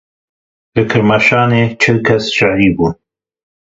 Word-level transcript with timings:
Li 0.75 0.83
Kirmaşanê 0.89 1.63
çil 1.81 1.97
kes 2.05 2.23
jehrî 2.37 2.69
bûne. 2.77 2.91